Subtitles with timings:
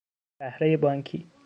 [0.39, 1.31] بهرهی بانکی